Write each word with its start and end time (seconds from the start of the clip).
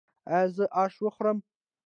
ایا 0.35 0.47
زه 0.55 0.65
اش 0.83 0.93
وخورم؟ 1.03 1.37